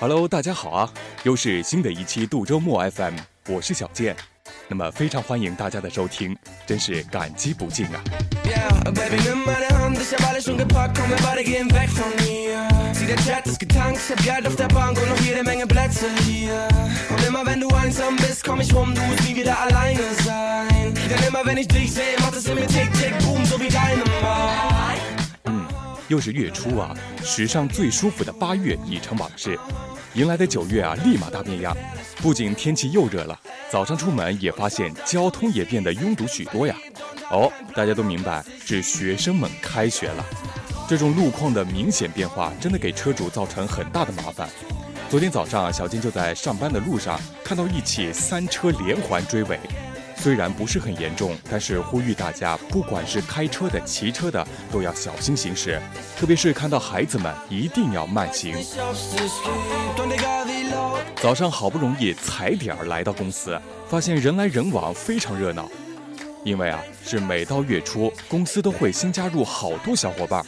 [0.00, 0.90] Hello，大家好啊！
[1.24, 3.16] 又是新的一期杜周末 FM，
[3.48, 4.16] 我是小健。
[4.66, 6.34] 那么非常欢迎大家的收听，
[6.66, 8.00] 真是感激不尽啊！
[26.10, 26.92] 又是月初啊，
[27.22, 29.56] 史上最舒服的八月已成往事。
[30.14, 31.74] 迎来的九月啊，立马大变样，
[32.16, 36.74] 不仅天气又热了，早上出门也发现交通也变得拥堵许多呀。
[37.30, 40.26] 哦，大家都明白是学生们开学了，
[40.88, 44.48] 这种路况的明显变化，真的给车主造成很大的麻烦。
[45.08, 49.60] 昨天早上，小金就在上班的路上看到一起三车连环追尾。
[50.22, 55.80] 虽然不是很严重，但是呼吁大家，不管是开车的、骑车的，都要小心行驶，
[56.14, 58.54] 特别是看到孩子们，一定要慢行。
[61.22, 63.58] 早上好不容易踩点儿来到公司，
[63.88, 65.66] 发现人来人往，非常热闹。
[66.44, 70.44] 因为啊，是每到月初，公司都会新加入好多小伙伴。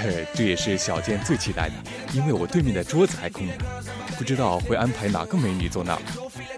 [0.00, 1.74] 嘿， 这也是小健最期待的，
[2.12, 3.54] 因为我对面的桌子还空着，
[4.16, 6.02] 不知道会安排哪个美女坐那儿，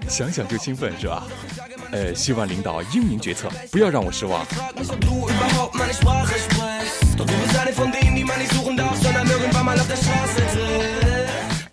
[0.07, 1.27] 想想就兴奋，是吧？
[1.93, 4.47] 呃，希望领导英明决策，不要让我失望。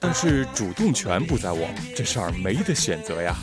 [0.01, 3.33] 但是主动权不在我，这事儿没得选择呀，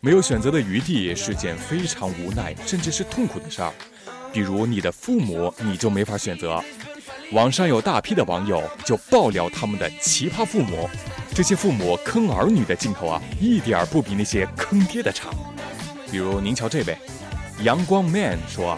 [0.00, 3.72] 没有选择的余地是件非常无奈，甚至是痛苦的事儿。
[4.32, 6.62] 比如你的父母，你就没法选择。
[7.32, 10.88] 网上有大批的网友就爆料他们的奇葩父母，
[11.34, 15.30] 这些父母坑儿女的劲头啊，一点儿不比那些坑爹的差。
[16.12, 16.94] 比如您瞧这位，
[17.62, 18.76] 阳光 man 说，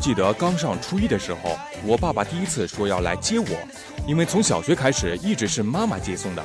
[0.00, 3.48] 记得刚上初一的时候，我爸爸第一次说要来接我，
[4.06, 6.44] 因为从小学开始一直是妈妈接送的。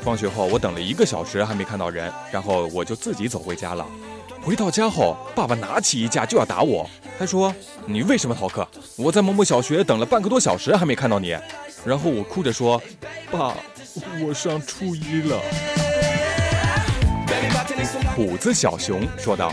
[0.00, 3.84] 放学后我等了一个小时还没看到人，然后我就自己走回家了。
[4.40, 7.52] 回到家后，爸爸拿起衣架就要打我，他说
[7.84, 8.64] ：“你为什么逃课？
[8.96, 11.36] 我在某某小学等了半个多小时还没看到你。”
[11.84, 12.80] 然后我哭着说
[13.32, 13.56] ：“爸，
[14.24, 15.40] 我上初一了。”
[18.14, 19.52] 虎子小熊说道。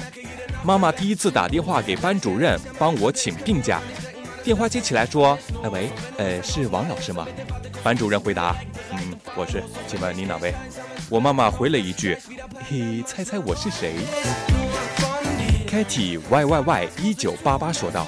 [0.64, 3.82] 妈妈第一次打电话给班主任帮我请病假，
[4.44, 7.26] 电话接起来说：“哎喂，呃，是王老师吗？”
[7.82, 8.56] 班主任回答
[8.92, 10.54] ：“嗯，我是，请问您哪位？”
[11.10, 12.18] 我妈妈回了一句
[12.70, 13.96] ：“嘿，猜猜我是谁
[15.68, 18.06] ？”Katy Y Y Y 一九八八说道：“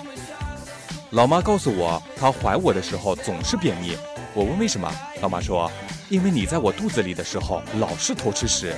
[1.11, 3.97] 老妈告诉我，她怀我的时候总是便秘。
[4.33, 4.91] 我问为什么，
[5.21, 5.71] 老妈说：
[6.09, 8.75] 因为你在我肚子里的时候老是偷吃屎。”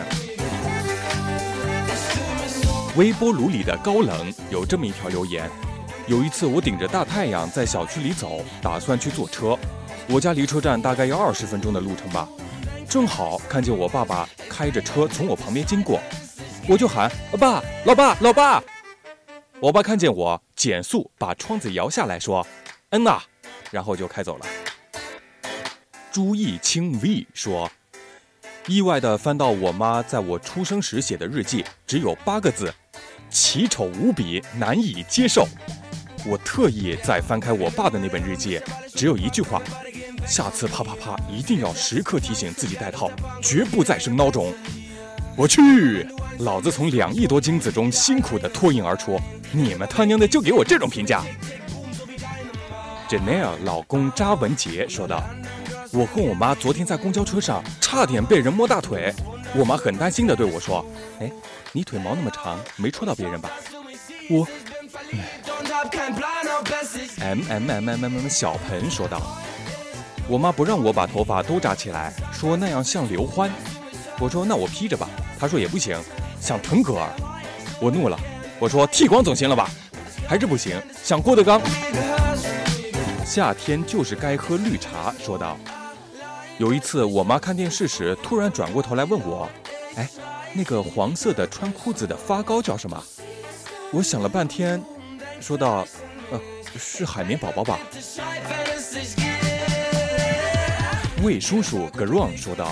[2.95, 5.49] 微波炉里的高冷有这么一条留言：
[6.05, 9.57] 有一次我顶着大太阳在小区里走，打算去坐车，
[10.07, 12.29] 我家离车站大概要二十分钟的路程吧，
[12.87, 15.99] 正好看见我爸爸开着车从我旁边经过，
[16.69, 18.63] 我就喊爸，老爸，老爸。
[19.59, 22.45] 我爸看见我减速，把窗子摇下来说
[22.91, 23.19] ：“嗯呐。”
[23.71, 24.45] 然后就开走了。
[26.11, 27.71] 朱义清 V 说
[28.67, 32.73] ：“意外的翻到我妈在我出生时写的日记，只有八个字。”
[33.29, 35.47] 奇丑无比，难以接受。
[36.23, 38.61] 我特意再翻开我爸的那本日记，
[38.95, 39.59] 只有一句话：
[40.27, 43.09] 下次啪啪啪一定要时刻提醒自己戴套，
[43.41, 44.53] 绝不再生孬种。
[45.35, 46.07] 我去，
[46.39, 49.19] 老子从两亿多精子中辛苦的脱颖而出，
[49.51, 51.23] 你们他娘的就给我这种评价
[53.09, 55.23] ？Janelle 老公扎文杰说道
[55.93, 59.13] ：“我和我妈昨天在公交车上差点被人摸大腿，
[59.55, 60.85] 我妈很担心的对我说：
[61.19, 61.31] 哎。”
[61.75, 63.49] 你腿毛那么长，没戳到别人吧？
[64.29, 64.47] 我
[67.19, 69.19] ，M M M M M 小盆说道
[70.29, 73.49] ：“我妈不让我把头发都扎起来，说那样像刘欢。
[74.19, 75.09] 我说那我披着吧。
[75.39, 75.99] 她说也不行，
[76.39, 77.09] 像腾格尔。
[77.81, 78.19] 我怒了，
[78.59, 79.67] 我说剃光总行了吧？
[80.27, 81.59] 还是不行，像郭德纲。
[83.25, 85.11] 夏天就是该喝绿茶。
[85.17, 85.57] 说道：
[86.57, 89.49] 有一次我妈看电视时，突然转过头来问我，
[89.95, 90.09] 哎。
[90.55, 93.03] 那个黄色的穿裤子的发糕叫什么？
[93.91, 94.79] 我想了半天，
[95.41, 95.83] 说道
[96.29, 96.39] ：“呃，
[96.77, 97.79] 是海绵宝宝吧？”
[101.23, 102.71] 魏叔叔 Gron 说道：“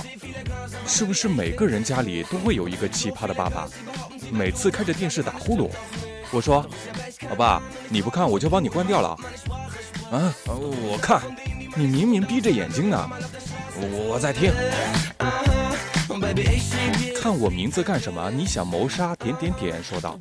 [0.85, 3.67] 是不是每个人家里都会有一个奇葩的爸爸？
[4.31, 5.67] 每次开着电视打呼噜。”
[6.29, 6.63] 我说
[7.31, 9.17] ：“老爸，你不看我就帮你关掉了。”
[10.13, 11.19] 啊，我看，
[11.75, 13.09] 你明明闭着眼睛呢。
[13.81, 14.51] 我在听。
[17.15, 18.31] 看我名字干什么？
[18.31, 19.15] 你想谋杀？
[19.15, 20.17] 点点点说道。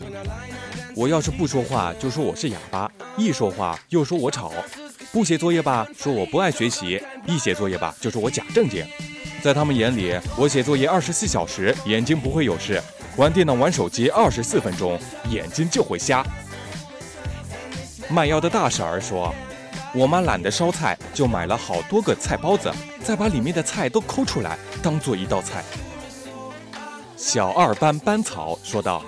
[0.95, 4.51] 我要是不说话，就说我是哑巴；一说话，又说我吵；
[5.13, 8.85] 不写作业吧，说我不爱学习；一写作业吧，就说我假正经。
[9.43, 12.83] 在他们眼里，我写作业二十四小时眼睛不会有事，
[13.17, 14.99] 玩电脑玩手机二十四分钟
[15.31, 16.25] 眼睛就会瞎。
[18.09, 19.35] 卖药的大婶儿说
[19.93, 22.73] ：“我妈懒得烧菜，就买了好多个菜包子，
[23.03, 25.65] 再把里面的菜都抠出来当做一道菜。”
[27.17, 29.05] 小二班班草说道：“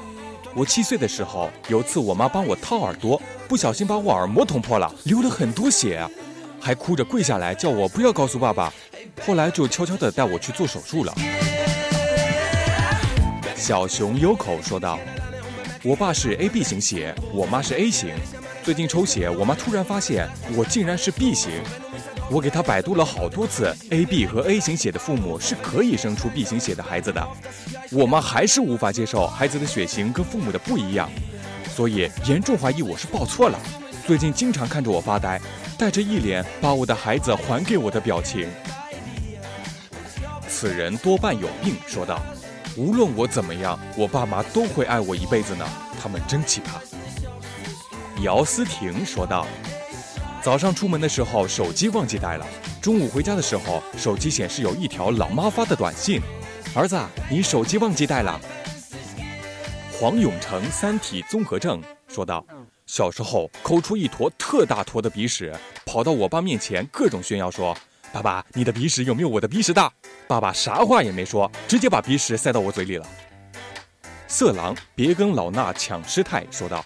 [0.55, 6.05] 我七岁的时候，有次我妈帮我掏耳朵，不小心把我耳膜捅破了，流了很多血，
[6.61, 8.73] 还哭着跪下来叫我不要告诉爸爸。
[9.25, 11.15] 后来就悄悄地带我去做手术了。”
[13.57, 14.99] 小熊优口说道
[15.85, 18.11] ：“我爸是 AB 型血，我妈是 A 型。
[18.65, 21.51] 最近抽血，我妈突然发现我竟然是 B 型。”
[22.31, 27.29] 我给她百度了好多次，A B 和 A 型血的父母是可以生出 B 型血的孩子的。
[27.91, 31.11] 我妈还是无法接受孩子的血型跟父母的不一样，
[31.75, 33.59] 所以严重怀疑我是报错了。
[34.07, 35.39] 最近经常看着我发呆，
[35.77, 38.49] 带着一脸把我的孩子还给我的表情。
[40.49, 42.23] 此人多半有病，说道
[42.79, 45.69] ：“无论我怎么样，我爸妈都会爱我一辈子呢。
[46.01, 46.81] 他们真奇葩。”
[48.23, 49.47] 姚思婷说道。
[50.41, 52.47] 早上出门的时候，手机忘记带了。
[52.81, 56.21] 中午回家的时候，手机显示有一条老妈发的短信
[56.75, 56.99] ：“儿子，
[57.29, 58.41] 你手机忘记带了。”
[59.93, 62.45] 黄永成三体综合症说道
[62.87, 65.55] ：“小时候抠出一坨特大坨的鼻屎，
[65.85, 67.77] 跑到我爸面前各种炫耀说
[68.13, 69.93] ：‘爸爸，你的鼻屎有没有我的鼻屎大？’
[70.27, 73.07] 爸爸啥话也没说，直接把鼻屎塞到我嘴里了。”
[74.27, 76.85] 色狼别跟老衲抢师太说道。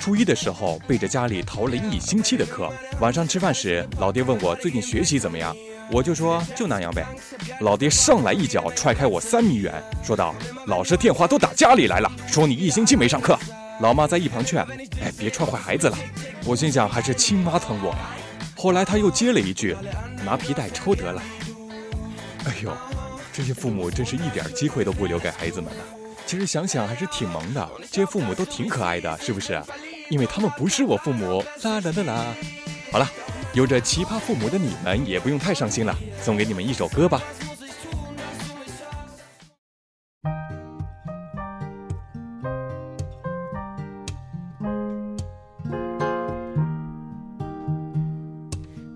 [0.00, 5.54] 初一的时候背着家里逃了一星期的课，晚上吃饭时，老爹问我最近学习怎么样，
[5.90, 7.04] 我就说就那样呗。
[7.60, 10.34] 老爹上来一脚踹开我三米远，说道
[10.68, 13.36] ：“老师电话都打家里来了，说你一星期没上课。”
[13.82, 14.62] 老妈在一旁劝
[15.02, 15.98] ：“哎，别踹坏孩子了。”
[16.46, 18.14] 我心想还是亲妈疼我呀。
[18.54, 19.76] 后来他又接了一句
[20.24, 21.22] ：“拿皮带抽得了。”
[22.46, 22.72] 哎呦，
[23.32, 25.82] 这些父母真是一点机会都不留给孩子们呢。
[26.24, 29.62] 其实想想还是挺萌的，这些父母都挺可爱的，是不是？
[30.08, 31.42] 因为他们不是我父母。
[31.62, 32.34] 啦啦啦啦！
[32.92, 33.08] 好了，
[33.52, 37.20] 有着奇葩父母的你们也不用太伤心了，送给你们一首歌吧。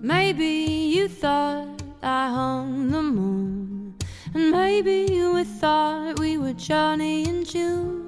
[0.03, 1.67] Maybe you thought
[1.99, 3.93] I hung the moon,
[4.33, 8.00] and maybe we thought we were Johnny and June.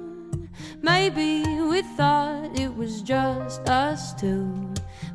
[0.84, 4.52] Maybe we thought it was just us two.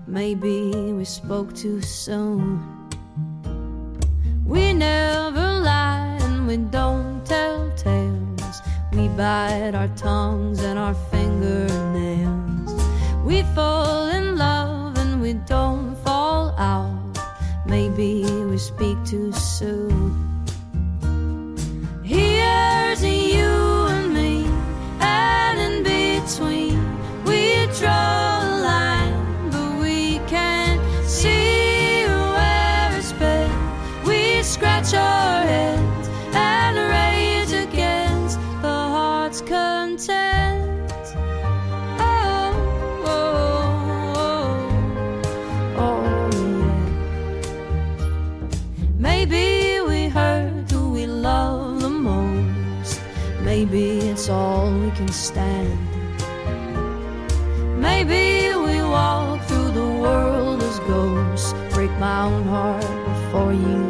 [0.07, 2.89] Maybe we spoke too soon.
[4.47, 8.63] We never lie and we don't tell tales.
[8.93, 12.71] We bite our tongues and our fingernails.
[13.23, 17.19] We fall in love and we don't fall out.
[17.67, 20.28] Maybe we speak too soon.
[49.01, 52.99] Maybe we hurt who we love the most.
[53.43, 55.79] Maybe it's all we can stand.
[57.79, 61.53] Maybe we walk through the world as ghosts.
[61.73, 63.87] Break my own heart before you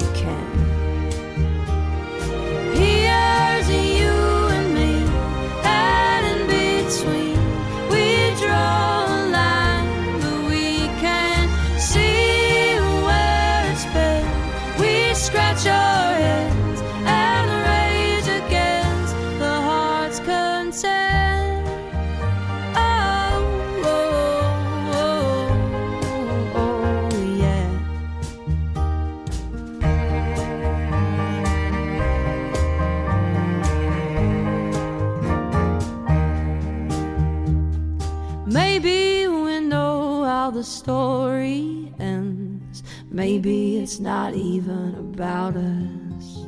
[43.20, 46.46] Maybe it's not even about us.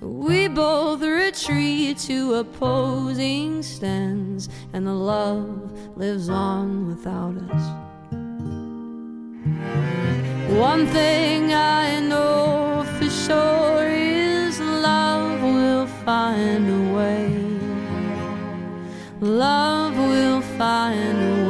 [0.00, 7.64] We both retreat to opposing stands, and the love lives on without us.
[10.56, 17.26] One thing I know for sure is love will find a way.
[19.20, 21.45] Love will find a way.